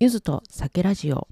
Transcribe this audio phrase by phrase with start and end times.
[0.00, 1.28] ゆずと酒ラジオ。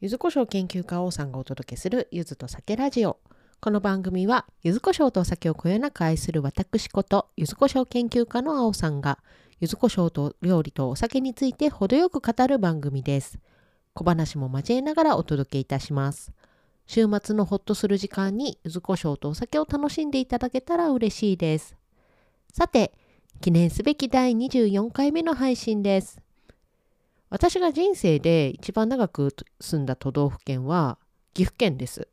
[0.00, 3.20] ゆずこしょう研究家王さんがお届けするゆずと酒ラジオ。
[3.60, 9.20] この番組はゆずこしょうとお酒をこよなく愛する私ことゆずこしょう研究家の青さんが
[9.60, 13.38] ゆずこしょうと料理とお酒について程よく語る番組です。
[13.94, 16.32] 小話も交えながらお届けいたします。
[16.88, 21.76] 週末のほっとする時間にゆずこしょうとお酒を楽しんでいただけたら嬉しいです。
[22.52, 22.92] さて
[23.40, 26.25] 記念すべき第24回目の配信です。
[27.28, 30.98] 私が人生で一番長く住んだ都道府県は
[31.34, 32.08] 岐阜県です。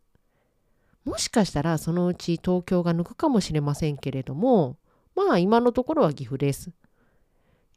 [1.05, 4.77] もしかしたらそのうち東京が抜くかもしれませんけれども、
[5.16, 6.71] まあ今のところは岐阜です。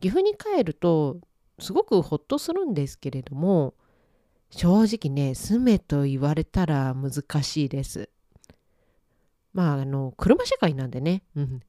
[0.01, 1.19] 岐阜に帰ると
[1.59, 3.75] すごくほっとするんですけれども、
[4.51, 8.09] 正直ね、住めと言われたら難しいです。
[9.53, 11.61] まああの、車社会なんでね、うん、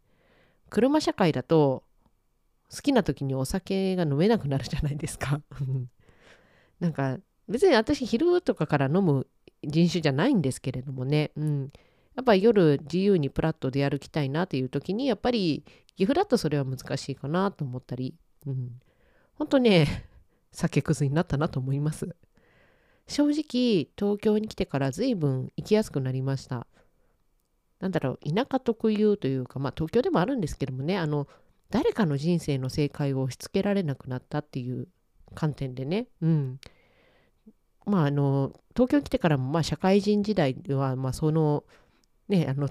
[0.69, 1.83] 車社会だと
[2.73, 5.41] 好きな時にお酒が飲めなくなるじゃないですか。
[6.79, 9.27] なんか別に私昼とかから飲む
[9.63, 11.71] 人種じゃないんですけれどもね、うん、
[12.15, 15.63] やっぱ夜自由にプラットで歩きたいなという時にやっぱり
[15.95, 18.13] 岐阜だとそれは難しいかなと思ったり、
[18.45, 18.81] うん、
[19.35, 20.05] 本当ね
[20.51, 22.15] 酒くずになったなと思います。
[23.07, 26.67] 正直東京に来てから随分行きやすくなりました。
[27.79, 31.27] なんだろう田舎特有というかまあ東京でもあるんですけどもねあの
[31.69, 34.87] 誰かの人生の正解を押し付けられなくなったっていう
[35.35, 36.59] 観点でね、うん。
[37.85, 41.63] まあ、あの、東京に来てからも、まあ、社会人時代では、まあ、その、
[42.27, 42.69] ね、あの、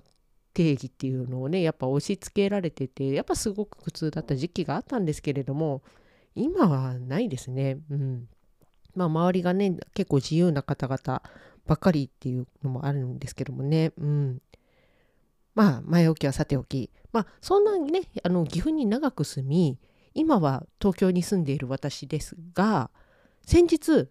[0.52, 5.82] 定義っていうのをね、やっぱ押し付けられてて、やっぱすごく苦痛だった時期があったんですけれども、
[6.34, 7.78] 今はないですね。
[7.90, 8.28] うん。
[8.94, 11.22] まあ、周りがね、結構自由な方々
[11.66, 13.92] ばっかりっていうのもあるんですけどもね。
[13.98, 14.42] うん。
[15.54, 19.78] まあ、前置きはさておき、まあ、そんなにね、あの岐阜に長く住み、
[20.12, 22.90] 今は東京に住んでいる私ですが、
[23.42, 24.08] 先日、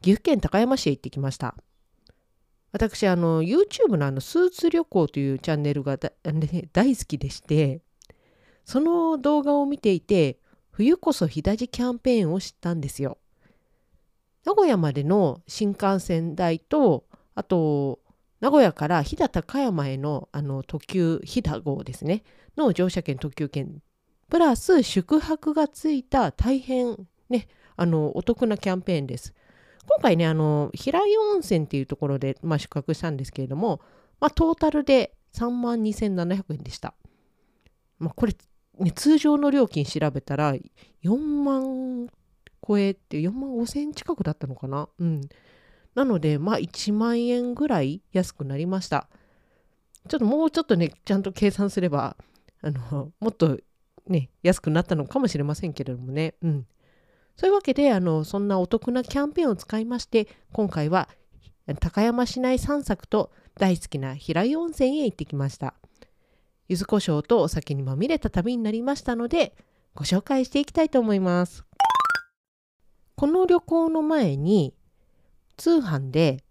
[0.00, 1.56] 岐阜県高山市へ行ってきました。
[2.70, 7.80] 私、あの、YouTube のあの、スーツ旅行というチャンネルがね、大好きでして、
[8.64, 10.38] その動画を見ていて、
[10.70, 13.18] 冬こそ日立キャンペーンを知ったんですよ。
[14.44, 17.98] 名古屋までの新幹線代と、あと、
[18.40, 22.22] 名古屋から飛騨高山へのあの特急飛騨号ですね
[22.56, 23.82] の乗車券特急券
[24.28, 29.34] プラス宿泊がついた大変ねあのお得なキャンペーンです。
[29.88, 33.80] 今回ねあの平湯温泉っていうところで、まあ、宿泊したんですけれども、
[34.18, 36.94] まあ、トータルで3万2700円でした。
[37.98, 38.34] まあ、これ、
[38.80, 40.54] ね、通常の料金調べたら
[41.04, 42.08] 4万
[42.66, 44.88] 超えって4万5千近くだったのかな？
[44.98, 45.20] うん
[45.96, 49.08] なので、まあ1万円ぐらい安くなりました。
[50.08, 52.16] ちょっともうちょっとね、ちゃんと計算すれば、
[52.62, 53.58] あの、もっと
[54.06, 56.34] ね、安くなったのかもしれませんけれどもね。
[56.42, 56.66] うん。
[57.34, 61.08] そういうわけで、あの、そんなお得なキャンペーンを使いまして、今回は
[61.80, 65.74] 高山市内散策と大好きな平井温泉へ行ってきました。
[66.68, 69.56] 柚子胡椒とお酒にまみれた旅になりましたので、
[69.94, 71.64] ご紹介していきたいと思います。
[73.16, 74.74] この旅行の前に、
[75.56, 76.42] 通販で、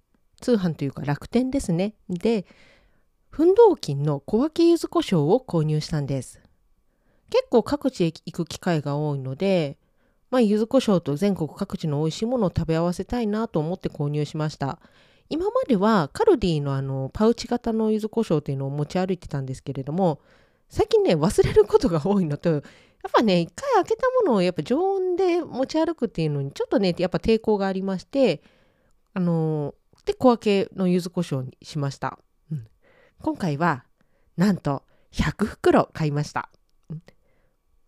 [0.41, 1.93] 通販というか楽天ですね。
[2.09, 2.45] で、
[3.29, 6.41] 奮闘金の小分け柚子胡椒を購入したんです。
[7.29, 9.77] 結構各地へ行く機会が多いので、
[10.31, 14.79] まあ、柚子胡椒と全国各地の美味しいものを食べ合わせたいなと思って購入しました。
[15.29, 20.19] 今まではカルディのあのパウチ型の柚子胡椒っていうのを持ち歩いてたんですけれども、
[20.69, 22.61] 最近ね、忘れることが多いのと、やっ
[23.11, 28.41] ぱね、一回開けたものをやっぱ常温で持ち歩くっていうのにちょっとね、やっぱ抵抗がありまして、
[29.15, 32.19] あのー、で、小分けの柚子胡椒にしました。
[32.51, 32.67] うん、
[33.21, 33.85] 今回は、
[34.37, 34.83] なんと
[35.13, 36.49] 100袋買いました。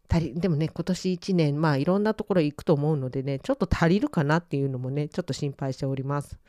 [0.07, 6.39] でもね今年1年まあいろんなところ行くと思うのでねちょっと足りるかなっていうのもねちょっと心配しております。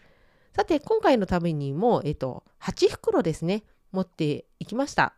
[0.54, 5.14] さて今回のためにもえっと8袋ですね持っていきました。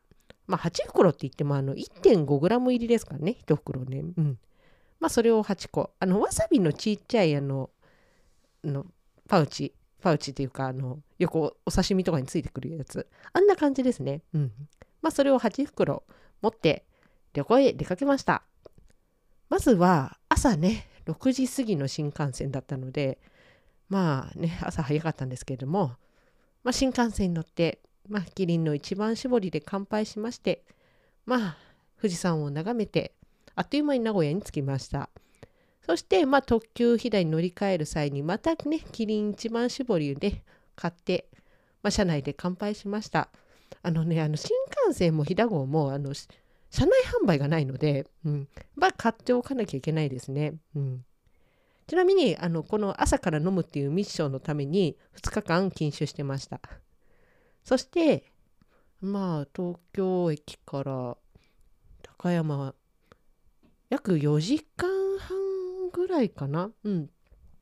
[0.47, 4.05] まあ8袋って言ってもあの 1.5g 入りですからね1袋ね。
[4.17, 4.39] うん。
[4.99, 5.91] まあそれを8個。
[6.01, 7.69] あのわさびのちっちゃいあの
[8.65, 8.87] の
[9.31, 9.73] パウチ、
[10.03, 13.07] パウチっていうか、あの、横、お刺身とかについてくるやつ。
[13.33, 14.23] あんな感じですね。
[14.35, 14.53] うん。
[15.03, 16.03] まあ、それを8袋
[16.43, 16.85] 持って
[17.33, 18.43] 旅行へ出かけました。
[19.49, 23.21] まずは、朝ね、6時過ぎの新幹線だったので、
[23.89, 25.93] まあね、朝早かったんですけれども、
[26.65, 27.79] まあ、新幹線に乗って、
[28.09, 30.65] まあ、キリンの一番搾りで乾杯しまして、
[31.25, 31.57] まあ、
[32.01, 33.15] 富士山を眺めて、
[33.55, 35.09] あっという間に名古屋に着きました。
[35.87, 40.43] そして、まあ、特急飛騨に乗り換える際にまたねキリン一番搾りで
[40.77, 41.27] 買って、
[41.83, 43.29] まあ、車内で乾杯しました。
[43.83, 44.51] あのねあの新
[44.87, 46.91] 幹線も飛騨号もあの車内
[47.23, 48.49] 販売がないので、うん。
[48.77, 51.05] まあ、買っておかなきゃいけないですね、うん。
[51.87, 56.61] ちなみにあのこの朝から飲むっていうミッションのために2日間禁酒してました。
[57.65, 58.25] そして
[59.01, 61.17] まあ東京駅から
[62.03, 62.75] 高山は
[63.89, 65.00] 約4時間
[65.91, 66.71] ぐらいかな。
[66.85, 67.11] うん。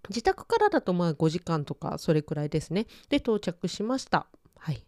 [0.08, 2.86] 自宅からだとまあ5時間とかそれくらいですね。
[3.08, 4.26] で到着しました。
[4.56, 4.84] はい。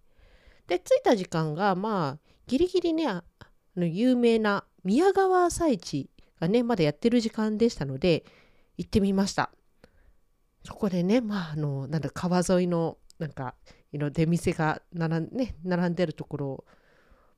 [0.66, 3.24] で着いた時間がまあギリギリねあ
[3.76, 6.08] の有名な宮川朝市
[6.40, 8.24] がねまだやってる時間でしたので
[8.78, 9.50] 行ってみました。
[10.64, 13.54] そこでねまああのなんだ川沿いのなんか
[13.92, 16.64] いろ出店が並ん,、ね、並んでるところを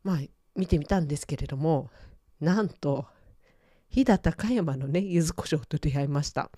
[0.02, 0.18] まあ
[0.54, 1.90] 見てみたんですけれども
[2.40, 3.06] なんと
[3.92, 6.50] 飛騨高山のね柚子胡椒と出会いました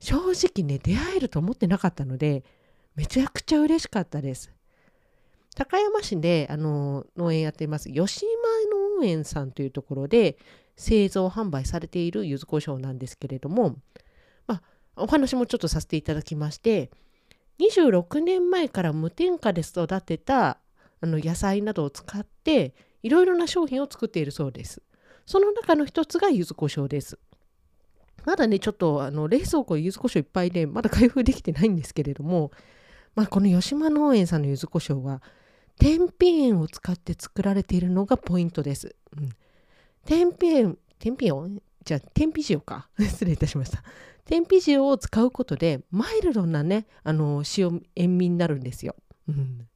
[0.00, 2.42] 正直ね出会えると思ってなかったので
[2.96, 4.52] めちゃくちゃ嬉しかったです
[5.54, 8.26] 高山市であの農園やっています吉
[8.98, 10.36] 間農園さんというところで
[10.76, 13.76] 製造販売されている柚子胡椒なんですけれども、
[14.48, 14.62] まあ、
[14.96, 16.90] お話もちょっとさせていただきまして
[17.60, 20.58] 26年前から無添加で育てた
[21.00, 22.74] あの野菜などを使って
[23.04, 24.82] いろいろな商品を作っているそうです。
[25.26, 27.18] その中の一つが柚子胡椒です。
[28.24, 32.52] まだね、ちょっとあの冷蔵庫柚子胡椒いっぱいで、まだ開封できてないんですけれども、
[33.14, 35.22] まあ、この吉間農園さんの柚子胡椒は、
[35.78, 38.94] 天日塩を使って作られているのがポイントです。
[39.16, 39.30] うん、
[40.04, 41.60] 天日塩、天日塩？
[41.84, 42.88] じゃあ、天日塩か。
[42.98, 43.82] 失礼いたしました。
[44.24, 48.96] 天日塩を使うことで、マイルドなね、あの、塩、塩味になるんですよ。
[49.28, 49.68] うん、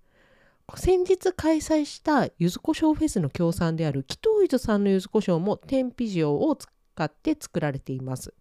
[0.77, 6.69] 先日開催した柚子胡椒フェスの協賛である紀藤柚子さんの柚子胡椒も天日塩を使
[7.03, 8.35] って作られています。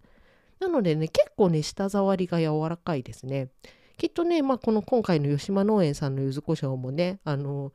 [0.60, 3.50] なのでね、結構ね、舌触りが柔らかいですね。
[3.98, 7.72] きっとね、まあ、この今回の吉間農園さんの柚子胡椒もね、あの、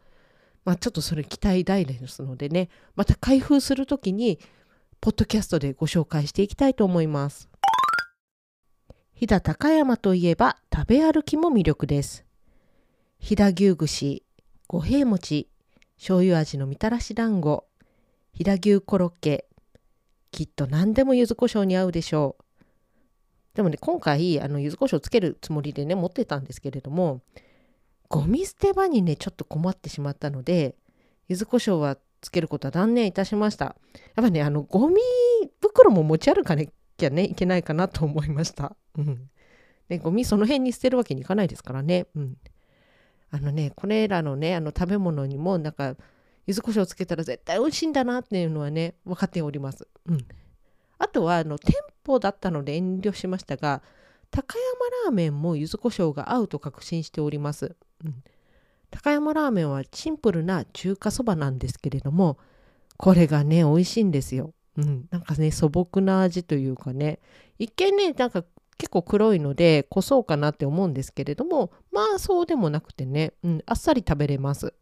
[0.64, 4.38] まあ、ちょっとそれ期待大ですのでね、また開封するときに、
[5.00, 7.48] ポッドキャストでご紹介していきたいと思います。
[9.14, 12.24] 飛騨高山といえば食べ歩きも魅力です。
[13.18, 14.22] 飛騨牛串、
[14.72, 15.50] 五平餅、
[15.98, 17.66] 醤油味のみたらし団子、
[18.32, 19.44] 飛騨牛コロッケ、
[20.30, 22.64] きっと何でも柚子胡椒に合うでしょう。
[23.54, 27.20] でもね、今回、あの、柚子胡椒つけるつもりでね、持ってたんですけれども、
[28.08, 30.74] ゴミ捨て場にね、ちょっと困ってしまったので、
[31.28, 33.76] 柚子胡椒はつけることは断念いたしました。
[34.14, 35.02] やっぱね、あの、ゴミ
[35.60, 36.64] 袋も持ち歩かな
[36.96, 38.74] きゃね、いけないかなと思いました。
[38.96, 39.28] うん。
[39.90, 42.06] ね、ゴミその辺に捨てるわけにいかないですからね。
[42.14, 42.38] うん。
[43.32, 45.96] あのね、これらのね、あの食べ物にも、なんか、
[46.46, 49.88] 柚子胡椒つけたら絶対美味しいんだなっていうのはね、分かっております。
[50.06, 50.18] うん。
[50.98, 51.74] あとは、あの、店
[52.06, 53.82] 舗だったので遠慮しましたが、
[54.30, 57.74] 高山ラーメンも柚子胡椒が合うと確信しております。
[58.04, 58.22] うん。
[58.90, 62.36] 高山ラーメンはシンプルな中華そばなんですけれども、
[62.98, 64.52] これがね、美味しいんですよ。
[64.76, 65.06] うん。
[65.10, 67.18] なんかね、素朴な味というかね、
[67.58, 68.44] 一見ね、なんか
[68.82, 74.74] 結構黒いので濃そうかなって思うんですけれどもまあそうでもなくてね、うん、あっさり食べれます。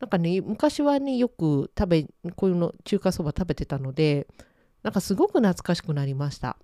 [0.00, 4.26] なんかね昔はねよく食べこういうの中華そば食べてたので
[4.82, 6.58] なんかすごく懐かしくなりました。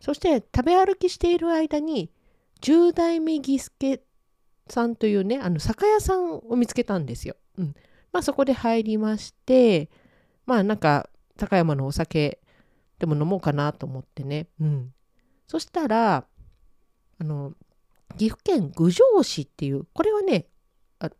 [0.00, 2.10] そして食べ歩きしている間に
[2.60, 4.02] 10代目儀助
[4.68, 7.74] さんというねあの酒屋さんを見つけたんですよ、うん、
[8.12, 9.90] まあそこで入りまして
[10.44, 12.40] まあなんか高山のお酒
[12.98, 14.92] でも飲もうかなと思ってね、うん、
[15.48, 16.24] そしたら、
[17.18, 17.52] あの、
[18.16, 20.46] 岐阜県郡上市っていう、これはね、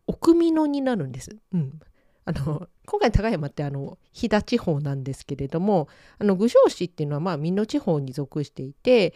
[0.07, 1.35] 奥美濃になるんです。
[1.51, 1.79] うん。
[2.25, 9.13] あの、今回高山ってあの、飛騨地方なんですけれども、あの、郡上市っていうのはまあ、美濃地方に属していて、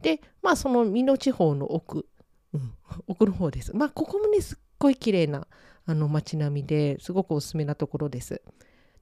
[0.00, 2.06] で、まあ、その美濃地方の奥、
[2.54, 2.72] うん、
[3.06, 3.76] 奥の方です。
[3.76, 5.46] まあ、ここもね、すっごい綺麗な
[5.86, 8.42] あの街並みですごくおすすめなところです。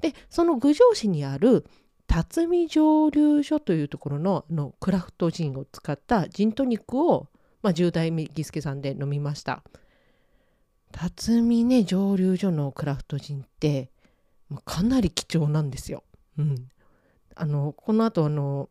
[0.01, 1.65] で、その郡上市にある
[2.07, 7.29] 辰巳蒸留所というところののクラフトジンを使ったジントニックを、
[7.65, 9.63] まあ、10代目ギスケさんで飲みました
[10.93, 13.91] 辰巳ね蒸留所のクラフトジンって
[14.67, 16.05] かなり貴重なんですよ。
[16.39, 16.69] うん、
[17.35, 18.69] あのこの後あの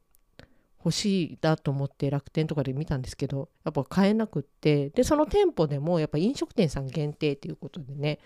[0.78, 8.20] 欲しいだと思って楽天とかで見たんですけどやっぱ買えなくってでその店舗でもやっぱ飲食店さん限定ということでね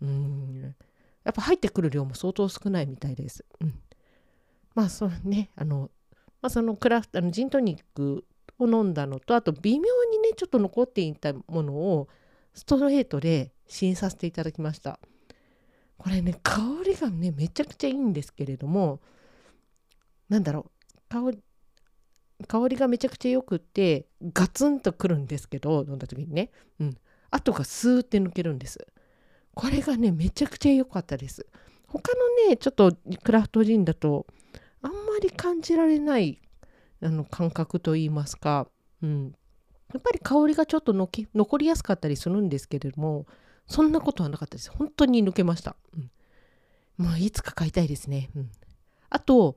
[0.00, 0.74] うん
[1.24, 3.44] やっぱ入ってくる量も相当少ないみたいです。
[3.60, 3.74] うん
[4.74, 5.90] まあそうねあの、
[6.40, 8.24] まあ、そのクラフトあのジントニック
[8.58, 12.08] を飲んだのとあと微妙にねちょっと残っていたものを
[12.54, 14.98] ストレートで試飲させていただきました。
[15.98, 19.00] これね香りがねめちゃくちゃいいんですけれども
[20.28, 21.38] なんだろう香り
[22.48, 26.96] 香りがめちゃくちゃよくってガツンとくるんですけど飲んだ時にね、うん、
[27.30, 28.84] 後がスーって抜けるんです。
[29.54, 31.46] これがねめちゃくちゃ良かったです。
[31.86, 32.92] 他のねちょっと
[33.22, 34.26] クラフトジンだと
[34.80, 36.41] あんまり感じられない
[37.02, 38.68] あの感覚といいますか、
[39.02, 39.34] うん、
[39.92, 43.26] やっぱり香りがちょっとのき残りやすかったりするんですけれども
[43.66, 44.70] そんなことはなかったです。
[44.70, 46.10] 本当に抜けました、うん、
[46.96, 48.50] まあいつか買いたいですね、うん、
[49.10, 49.56] あと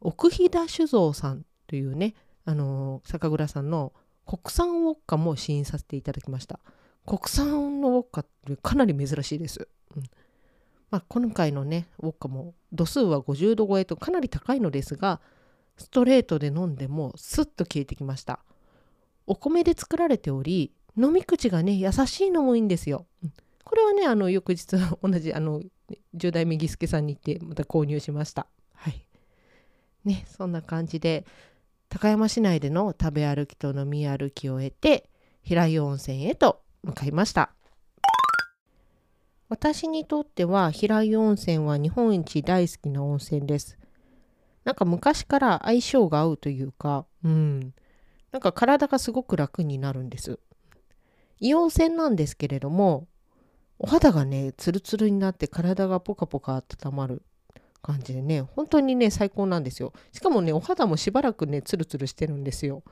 [0.00, 3.92] 奥飛騨酒造さんというねあの酒蔵さんの
[4.26, 6.60] 国産ウォッカも試飲させていただきました。
[7.06, 10.02] 国産のウォッカってかなり珍しいです、うん。
[10.90, 15.20] まあ、今回のねウォッカも度数は50度超えとかなり高いのですが
[15.80, 18.40] ストレートで飲んでもスッと消えてきました。
[19.26, 23.06] お米で作られており飲み口がね優しいのもいいんですよ、
[23.64, 25.62] これはねあの翌日 同じあの
[26.14, 28.46] 10代目ギスケさんに行ってまた購入しました。
[28.74, 29.06] はい。
[30.04, 31.24] ねそんな感じで
[31.88, 35.08] 高山市内での食べ歩きと飲み歩きを終えて
[35.42, 37.52] 平湯温泉へと向かいました。
[39.48, 43.79] 私にとっては平湯温泉は日本一大好きな温泉です。
[44.64, 47.74] なんか昔から相性が合うというかうん。
[48.32, 50.38] なんか体がすごく楽になるんです。
[51.40, 53.08] 硫黄泉なんですけれども
[53.78, 57.22] お肌がねツルツルになって体がポカポカ温まる
[57.82, 59.92] 感じでね本当にね最高なんですよ。
[60.12, 62.82] しかもねお肌もしばらくねツルツルしてるんですよ。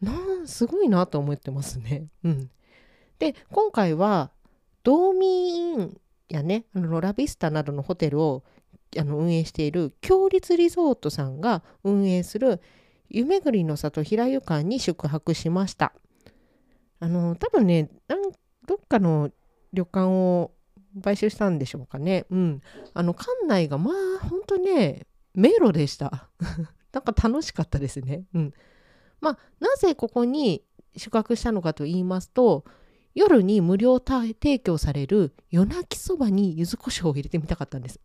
[0.00, 2.06] なんすごいなと思ってますね。
[2.24, 2.50] うん。
[3.18, 4.30] で今回は
[4.82, 8.44] ドーミーインやねあのラビスタなどのホテルを
[8.98, 12.60] あの運営している強立リゾートさんが運営する
[13.08, 15.92] 夢ぐりの里平湯館に宿泊しました
[17.00, 17.88] あの多分ね
[18.66, 19.30] どっかの
[19.72, 20.52] 旅館を
[21.02, 22.26] 買収したんでしょうかね。
[22.30, 22.62] うん。
[22.94, 26.28] あの、館内がまあ、ほんとね、迷路でした。
[26.92, 28.24] なんか楽しかったですね。
[28.34, 28.52] うん。
[29.20, 30.64] まあ、なぜここに
[30.96, 32.64] 宿泊したのかと言いますと、
[33.14, 38.00] 夜に無料提供される夜泣きそばに柚子胡椒を入れてみたかったんです。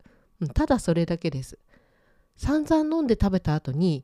[0.54, 1.58] ただそれだけです。
[2.38, 4.04] 散々飲んで食べた後に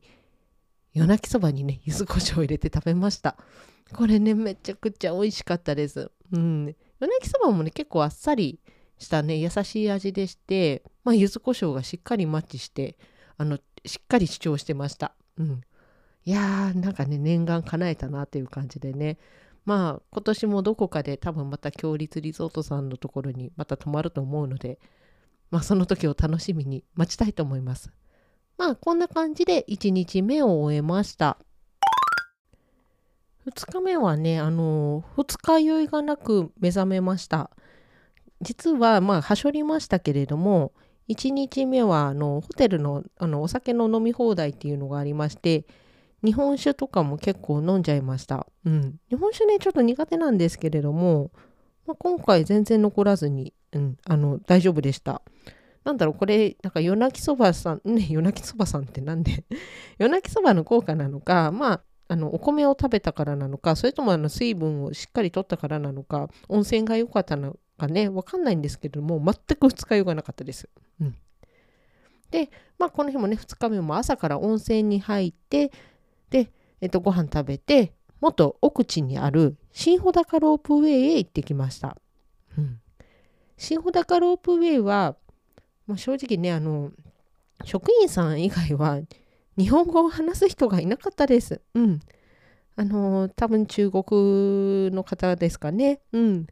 [0.93, 3.37] 夜泣きそばにね柚子胡椒を入れて食べました。
[3.93, 6.11] これねめちゃくちゃ美味しかったです。
[6.31, 6.65] うん。
[6.99, 8.59] 夜泣きそばもね結構あっさり
[8.97, 12.97] したね優しい味でしてまあ柚子胡椒がしっかりマッチして
[13.37, 15.13] あのしっかり主張してました。
[15.37, 15.61] うん、
[16.25, 19.17] いやーなんかね念願叶えたなっていう感じでね
[19.65, 24.79] まあ今年もどこかで多分また強立リゾートさんのところにまた泊まると思うので
[25.51, 27.91] まあその時を楽しみに待ちたいと思います。
[28.57, 31.37] まあこんな感じで1日目を終えました。
[33.47, 37.49] 2日目はね、あの、二日酔いがなく目覚めました。
[38.41, 40.73] 実は、まあ、はしょりましたけれども、
[41.09, 45.65] 1日目は、あの、ホテルの、あの、お酒の飲み放題っていうのがありまして、
[46.23, 48.45] 日本酒とかも結構飲んじゃいました。
[48.65, 48.99] うん。
[49.09, 51.31] 日本酒ね、ちょっと苦手なんですけれども、
[51.85, 55.21] まあ、今回全然残らずに、うん、あの、大丈夫でした。
[55.83, 59.43] なんだろう、これ、なんか夜泣きそばさん、 ね、夜泣きそばさんってなんで
[59.97, 70.67] 夜泣きそばの効果なのか、まあ、あのお米を食べたからなのかそれともあの水分をしっかりとったからなのか温泉が良かったのかね分かんないんですけども全く二日酔いがなかったです。
[70.99, 71.15] うん、
[72.29, 75.71] で、まあ、この日もね2日目も朝から温泉に入って
[76.29, 81.97] で、えっと、ご飯食べてもっと奥地にある新穂高ロープウェイへ行ってきました。
[82.57, 82.79] うん、
[83.57, 85.15] 新穂高ロープウェイは、
[85.87, 86.91] まあ、正直ねあの
[87.65, 88.99] 職員さん以外は
[89.57, 91.61] 日本語を話す人がいなかったです。
[91.73, 91.99] うん。
[92.75, 95.99] あの多分中国の方ですかね。
[96.13, 96.47] うん。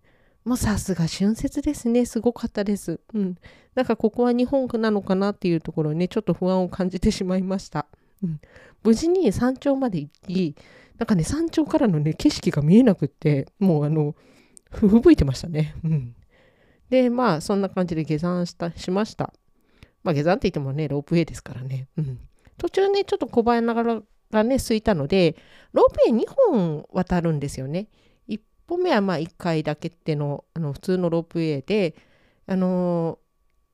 [0.45, 2.05] もうさすが春節ですね。
[2.05, 2.99] すごかったです。
[3.13, 3.35] うん。
[3.75, 7.85] なんかここは日本なのかなっていうところにね、ちょっと不安を感じてしまいました。
[8.23, 8.41] うん。
[8.83, 10.55] 無事に山頂まで行き、
[11.00, 14.15] なんかね、山頂からのね、景色が見えなくって、もうあの、
[14.70, 15.75] ふぶいてましたね。
[15.84, 16.15] うん。
[16.89, 19.34] で、まあ、そんな感じで下山したしました。
[20.03, 21.88] まあ、下山って言ってもね、ロープウェイですからね。
[21.98, 22.20] うん。
[22.58, 24.01] 途中ね、ちょっと小林ながら
[24.32, 25.38] がね、空いたので、
[25.72, 27.88] ロープウェイ2本渡るんですよね。
[28.27, 31.96] 1本目はまあ1回だけってのあの普通のロープウェイで、
[32.46, 33.20] あの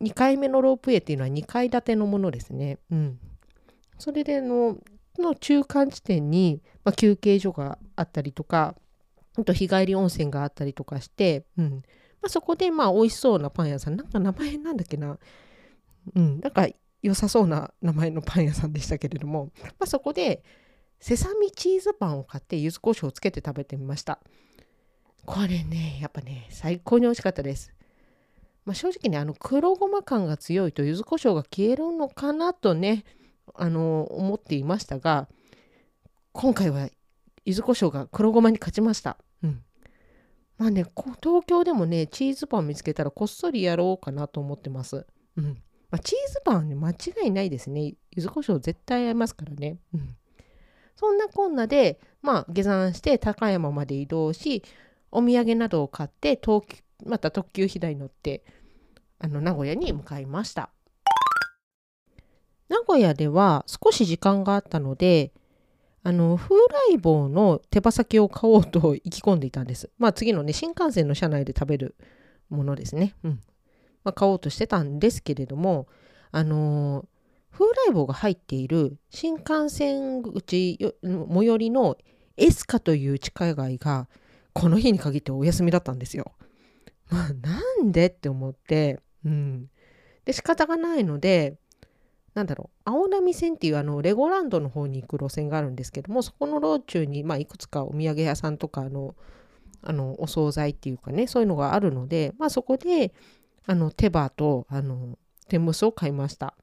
[0.01, 2.77] ー、2回目のロープウェイっていうのは2階建てのものですね。
[2.91, 3.19] うん。
[3.97, 4.77] それでの、
[5.21, 8.75] の中間地点に、まあ、休憩所があったりとか、
[9.37, 11.71] あと日帰り温泉があったりとかして、うん。
[12.21, 15.17] まあ、そこでまあ美味しそうなパン屋さん、なんか名前なんだっけな。
[16.15, 16.39] うん。
[16.39, 16.67] なんか
[17.05, 20.43] 良さそうな名前のパン屋さんでしたけれども、まあ、そこで
[20.99, 24.19] セサミチーズパンを買って柚子胡椒をつけて食べてみました
[25.25, 27.73] これねやっぱね最高に美味しかったです、
[28.65, 33.03] まあ、正直ねあの黒ごま感が強いと柚子胡椒が消えるのかなとね
[33.53, 35.27] あの思っていましたが
[36.31, 36.89] 今回は
[37.45, 39.61] 柚子胡椒が黒ごまに勝ちましたうん
[40.57, 40.85] まあね
[41.21, 45.05] 東京でもねチーズパン見つけたらこっそりやろうかなと思ってます
[45.37, 45.61] うん
[45.91, 46.95] まあ、チーズパンね、間違
[47.27, 47.93] いないですね。
[48.11, 49.77] 柚子胡椒絶対合いますからね。
[49.93, 50.15] うん。
[50.95, 54.63] そんなこんなで、まあ、下山して高山まで移動し、
[55.15, 56.63] お土産などを買って東
[57.05, 58.43] また特急飛騨に乗って
[59.17, 60.69] あの名古屋に向かいました
[62.69, 65.31] 名古屋では少し時間があったので
[66.03, 66.55] あの風
[66.91, 71.95] 来坊の手羽先を買おうと意気込んでいたんですまあ次のね新幹線の車内で食べる
[72.49, 73.39] ものですねうん、
[74.03, 75.87] まあ、買おうとしてたんですけれども
[76.31, 77.05] あの
[77.51, 81.97] 風来坊が入っている新幹線口最寄りの
[82.37, 84.07] エスカという地下街が
[84.53, 86.31] この日に限ってお休みだったんですよ。
[87.09, 89.69] まあ、なんでって思って、うん。
[90.23, 91.57] で、仕方がないので、
[92.35, 99.15] なんだろう、青波線っていうあのレゴランドの方に行く路線があるんですけども、そこの道中に、まあ、いくつかお土産屋さんとかの、
[99.81, 103.13] あのお惣菜っていうかね、そういうのがあるので、まあ、そこで
[103.65, 106.55] あの手羽とあの天むすを買いました。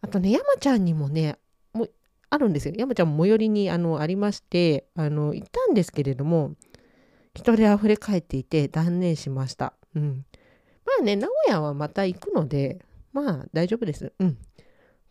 [0.00, 1.38] あとね、山ちゃんにもね、
[1.72, 1.88] も
[2.30, 2.74] あるんですよ。
[2.76, 6.52] 山ちゃんも最寄りにあのありまして、あの行ったんですけれども、
[7.34, 9.72] 人で溢れ返っていて断念しました。
[9.96, 10.24] うん。
[10.84, 14.12] まあね、名古屋はまた行くので、まあ大丈夫です。
[14.20, 14.38] うん。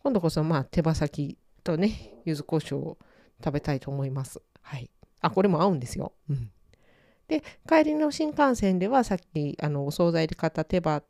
[0.04, 2.98] 今度こそまあ手羽先とね、柚子胡椒を
[3.42, 4.42] 食べたいと思います。
[4.60, 4.90] はい。
[5.22, 6.12] あ、これも合うんですよ。
[6.28, 6.50] うん。
[7.26, 11.02] で、帰りの新幹線ではさっきあのお惣菜で買った手羽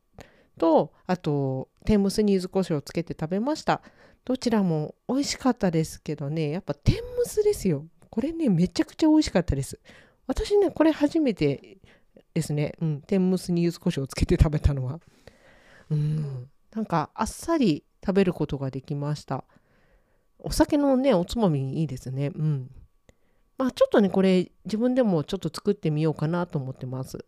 [0.58, 3.82] と、あと天むすに柚子胡椒をつけて食べました。
[4.24, 7.84] どちらも美味しかったですけどね、やっぱ天むすですよ。
[8.10, 9.80] これね、めちゃくちゃ美味しかったです。
[10.28, 11.78] 私ね、これ初めて
[12.32, 12.74] ですね。
[12.80, 13.02] うん。
[13.02, 15.00] 天むすに柚子胡椒をつけて食べたのは。
[15.90, 16.48] うん。
[16.72, 19.44] なんか、あっさり食べることができました。
[20.38, 22.30] お酒のね、おつまみにいいですね。
[22.34, 22.70] うん。
[23.56, 27.24] まあ、ちょっとね、これ、自分でもちょっと作ってみようかなと思ってます。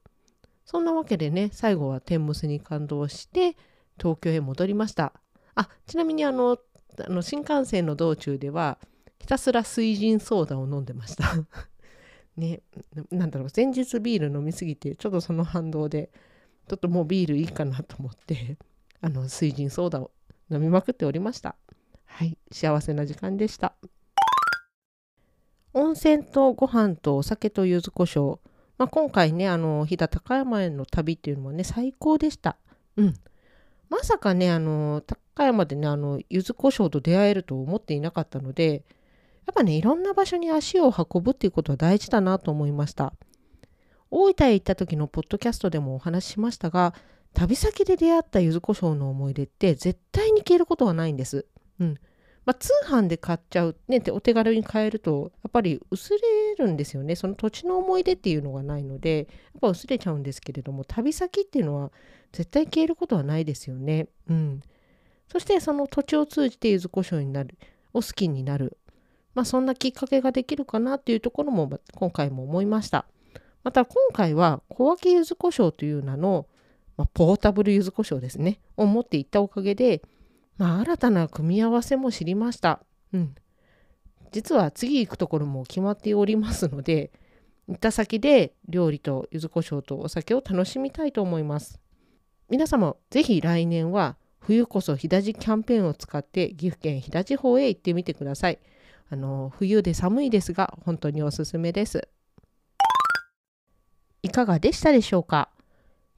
[0.64, 3.56] そんなわけでね、最後は天むすに感動して、
[3.98, 5.12] 東京へ戻りました。
[5.54, 6.58] あ、ちなみにあの、
[6.98, 8.78] あの新幹線の道中では、
[9.18, 11.24] ひたすら水神ソーダを飲んでました。
[12.36, 12.60] ね、
[13.10, 16.10] なんだろう、前日ビール飲みすぎて、ちょっとその反動で、
[16.68, 18.58] ちょっともうビールいいかなと思って、
[19.00, 20.10] あの、水神ソーダを
[20.50, 21.56] 飲みまくっておりました。
[22.04, 23.74] はい、幸せな時間でした。
[25.72, 28.38] 温泉とご飯とお酒と柚子胡椒。
[28.78, 32.56] まあ、今回ね、あの、飛騨高山への旅っていうのもね、最高でした。
[32.96, 33.14] うん。
[33.88, 35.02] まさかね、あの、
[35.34, 38.84] 高山でね、あの、柚子胡椒と出会えると思っていなかったので、
[39.46, 43.12] やっぱね、いろんな場所に足を運ぶっていうことは大事だなと思いました。
[44.10, 46.94] 大分へ行った時のポッドキャストでもお話ししましたが、
[47.36, 51.44] 旅先で出会った柚子胡椒の思い出って絶対に消えることはないんです。
[51.78, 51.98] うん。
[52.46, 57.14] まあ、通販で買っちゃう、ね、お手軽に買えると、やっぱり薄れるんですよね。
[57.14, 61.92] その土地の思い出っていうのがないので、やっぱ薄れちゃうんですけれども、旅先っていうのは
[62.32, 64.08] 絶対消えることはないですよね。
[64.30, 64.62] うん。
[65.30, 67.58] そしてその土地を通じて柚子胡椒になる、
[67.92, 68.78] を好きになる。
[69.34, 73.04] まあ、そんなきっかけができるかなっていうところも今回も思いました。
[73.62, 76.46] また今回は小分け柚子胡椒という名の、
[76.96, 80.02] まあ、ポータブル柚子胡椒ですねを持っていったおかげで、
[80.56, 82.80] まあ、新たな組み合わせも知りました。
[83.12, 83.34] うん。
[84.32, 87.10] 実は次行くところも決まっておりますので
[87.68, 91.80] 行った先で料理と柚子胡椒とお酒を楽しみたいと思います。
[92.48, 98.58] 皆様ぜひ来年は冬こそ日立キャンペーンを使って岐阜県飛騨地方へ行ってみてください。
[99.10, 102.08] あの冬で寒いですが本当におすすめです。
[104.22, 105.50] いかがでしたでしょうか？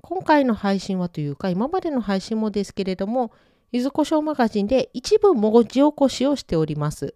[0.09, 3.31] 今回の配信はというか今までの配信もですけれども
[3.73, 7.15] ゆずこしょうマガジンで一部文字起こしをしております。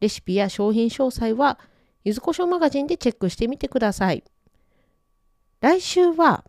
[0.00, 1.58] レシピや商品詳細は
[2.02, 4.24] ゆずこしょうマガジンでチェックしてみてください。
[5.60, 6.44] 来週は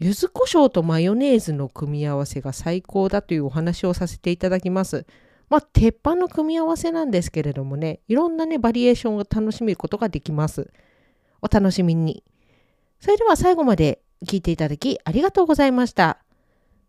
[0.00, 5.06] 柚子胡椒とマヨネーズの組み合わせが最高だというお話をさせていただきます。
[5.48, 10.72] まあ、鉄板の組み合わせなんですけれどもね、いろんなね、バリエーションを楽しめることができます。
[11.40, 12.24] お楽しみに。
[12.98, 16.18] それでは最後まで聞いていただきありがとうございました。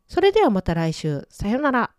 [0.07, 1.27] それではまた来週。
[1.29, 1.94] さようなら。